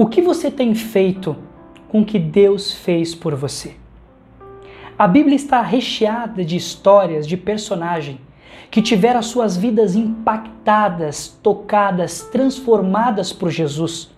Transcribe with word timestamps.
O 0.00 0.06
que 0.06 0.22
você 0.22 0.50
tem 0.50 0.74
feito 0.74 1.36
com 1.90 2.00
o 2.00 2.04
que 2.06 2.18
Deus 2.18 2.72
fez 2.72 3.14
por 3.14 3.34
você? 3.34 3.74
A 4.98 5.06
Bíblia 5.06 5.36
está 5.36 5.60
recheada 5.60 6.42
de 6.42 6.56
histórias 6.56 7.28
de 7.28 7.36
personagens 7.36 8.18
que 8.70 8.80
tiveram 8.80 9.20
as 9.20 9.26
suas 9.26 9.58
vidas 9.58 9.94
impactadas, 9.94 11.38
tocadas, 11.42 12.22
transformadas 12.32 13.30
por 13.30 13.50
Jesus. 13.50 14.10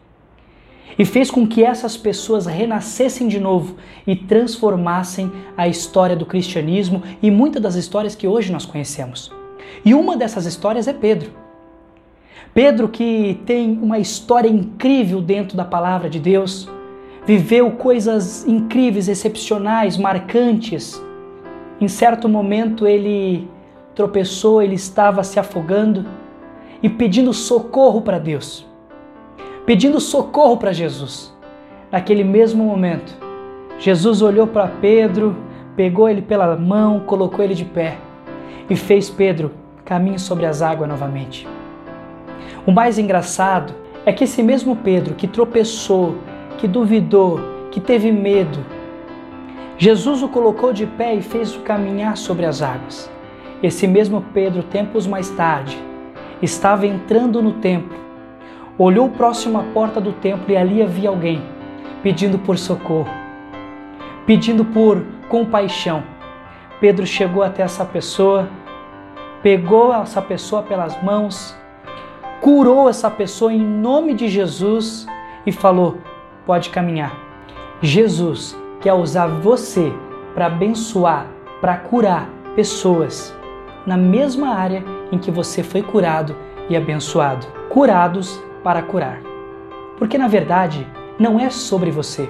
E 0.97 1.05
fez 1.05 1.33
com 1.33 1.45
que 1.45 1.65
essas 1.65 1.97
pessoas 1.97 2.47
renascessem 2.47 3.27
de 3.27 3.41
novo 3.41 3.75
e 4.07 4.15
transformassem 4.15 5.33
a 5.57 5.67
história 5.67 6.15
do 6.15 6.25
cristianismo 6.25 7.03
e 7.21 7.29
muitas 7.29 7.61
das 7.61 7.75
histórias 7.75 8.15
que 8.15 8.29
hoje 8.29 8.53
nós 8.53 8.65
conhecemos. 8.65 9.33
E 9.85 9.95
uma 9.95 10.17
dessas 10.17 10.47
histórias 10.47 10.87
é 10.87 10.93
Pedro. 10.93 11.42
Pedro, 12.55 12.89
que 12.89 13.41
tem 13.47 13.79
uma 13.81 13.99
história 13.99 14.49
incrível 14.49 15.21
dentro 15.21 15.57
da 15.57 15.65
palavra 15.65 16.09
de 16.11 16.21
Deus, 16.21 16.69
viveu 17.25 17.71
coisas 17.73 18.47
incríveis, 18.47 19.09
excepcionais, 19.09 19.97
marcantes. 19.97 21.03
Em 21.81 21.89
certo 21.89 22.29
momento 22.29 22.87
ele 22.87 23.49
tropeçou, 23.95 24.63
ele 24.63 24.75
estava 24.75 25.23
se 25.23 25.39
afogando 25.39 26.05
e 26.83 26.89
pedindo 26.89 27.33
socorro 27.33 28.03
para 28.03 28.19
Deus, 28.19 28.67
pedindo 29.65 30.01
socorro 30.01 30.57
para 30.57 30.73
Jesus. 30.73 31.33
Naquele 31.91 32.25
mesmo 32.25 32.65
momento, 32.65 33.17
Jesus 33.79 34.23
olhou 34.23 34.47
para 34.47 34.67
Pedro, 34.67 35.37
pegou 35.77 36.09
ele 36.09 36.23
pela 36.23 36.57
mão, 36.57 37.01
colocou 37.01 37.45
ele 37.45 37.55
de 37.55 37.65
pé 37.65 37.99
e 38.69 38.77
fez 38.77 39.11
Pedro 39.11 39.53
caminhar 39.85 40.19
sobre 40.19 40.47
as 40.47 40.63
águas 40.63 40.89
novamente. 40.89 41.47
O 42.65 42.71
mais 42.71 42.97
engraçado 42.97 43.75
é 44.07 44.13
que 44.13 44.23
esse 44.23 44.43
mesmo 44.43 44.77
Pedro 44.77 45.15
que 45.15 45.27
tropeçou, 45.27 46.19
que 46.59 46.69
duvidou, 46.69 47.41
que 47.73 47.81
teve 47.81 48.13
medo, 48.13 48.61
Jesus 49.77 50.23
o 50.23 50.29
colocou 50.29 50.73
de 50.73 50.87
pé 50.87 51.13
e 51.15 51.23
fez-o 51.23 51.61
caminhar 51.61 52.17
sobre 52.17 52.47
as 52.47 52.63
águas. 52.63 53.11
Esse 53.61 53.89
mesmo 53.89 54.25
Pedro, 54.33 54.63
tempos 54.63 55.09
mais 55.09 55.29
tarde, 55.31 55.77
estava 56.41 56.87
entrando 56.87 57.43
no 57.43 57.55
templo, 57.55 57.97
olhou 58.79 59.09
próximo 59.09 59.59
à 59.59 59.65
porta 59.65 60.01
do 60.01 60.13
templo 60.13 60.53
e 60.53 60.57
ali 60.57 60.81
havia 60.81 61.09
alguém 61.09 61.43
pedindo 62.01 62.39
por 62.39 62.57
socorro, 62.59 63.11
pedindo 64.25 64.65
por 64.65 65.05
compaixão. 65.29 66.05
Pedro 66.81 67.07
chegou 67.07 67.43
até 67.43 67.63
essa 67.63 67.85
pessoa, 67.85 68.49
pegou 69.43 69.93
essa 69.93 70.23
pessoa 70.23 70.63
pelas 70.63 71.01
mãos, 71.03 71.57
curou 72.43 72.89
essa 72.89 73.09
pessoa 73.09 73.53
em 73.53 73.61
nome 73.61 74.13
de 74.13 74.29
Jesus 74.29 75.07
e 75.47 75.53
falou: 75.53 75.99
pode 76.45 76.69
caminhar. 76.69 77.17
Jesus 77.81 78.59
quer 78.81 78.93
usar 78.93 79.29
você 79.29 79.93
para 80.35 80.47
abençoar, 80.47 81.29
para 81.61 81.77
curar 81.77 82.29
pessoas 82.57 83.35
na 83.87 83.97
mesma 83.97 84.49
área 84.55 84.85
em 85.11 85.19
que 85.19 85.31
você 85.31 85.63
foi 85.63 85.83
curado 85.83 86.35
e 86.69 86.77
abençoado. 86.77 87.47
Curados 87.71 88.43
para 88.63 88.83
curar. 88.83 89.21
Porque 89.97 90.19
na 90.19 90.27
verdade 90.27 90.87
não 91.19 91.39
é 91.39 91.49
sobre 91.49 91.91
você, 91.93 92.29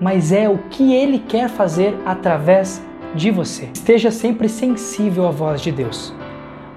mas 0.00 0.32
é 0.32 0.48
o 0.48 0.58
que 0.70 0.94
ele 0.94 1.18
quer 1.18 1.48
fazer 1.48 1.94
através 2.06 2.82
de 3.14 3.30
você. 3.30 3.68
Esteja 3.74 4.10
sempre 4.10 4.48
sensível 4.48 5.26
à 5.26 5.30
voz 5.30 5.60
de 5.60 5.72
Deus, 5.72 6.14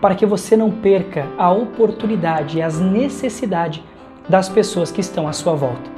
para 0.02 0.16
que 0.16 0.26
você 0.26 0.56
não 0.56 0.72
perca 0.72 1.28
a 1.38 1.52
oportunidade 1.52 2.58
e 2.58 2.62
as 2.62 2.80
necessidades 2.80 3.84
das 4.28 4.48
pessoas 4.48 4.92
que 4.92 5.02
estão 5.02 5.28
à 5.28 5.34
sua 5.34 5.56
volta. 5.56 5.90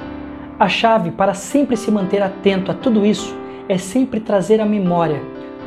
A 0.58 0.68
chave 0.68 1.10
para 1.10 1.34
sempre 1.34 1.76
se 1.76 1.90
manter 1.90 2.22
atento 2.22 2.70
a 2.70 2.74
tudo 2.74 3.04
isso 3.04 3.36
é 3.68 3.78
sempre 3.78 4.20
trazer 4.20 4.60
à 4.60 4.64
memória 4.64 5.22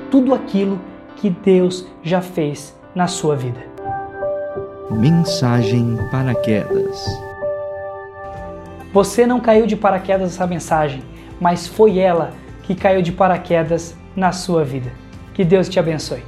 tudo 0.10 0.34
aquilo 0.34 0.80
que 1.16 1.30
Deus 1.30 1.88
já 2.04 2.22
fez 2.22 2.78
na 2.94 3.08
sua 3.08 3.36
vida. 3.36 3.60
Mensagem 4.92 5.98
Paraquedas 6.12 7.06
Você 8.94 9.26
não 9.26 9.40
caiu 9.40 9.66
de 9.66 9.76
paraquedas 9.76 10.32
nessa 10.32 10.46
mensagem, 10.46 11.02
mas 11.42 11.68
foi 11.68 11.98
ela 11.98 12.32
que 12.64 12.76
caiu 12.76 13.02
de 13.02 13.12
paraquedas 13.12 13.96
na 14.16 14.32
sua 14.32 14.64
vida. 14.64 14.92
Que 15.34 15.44
Deus 15.44 15.68
te 15.68 15.80
abençoe. 15.80 16.24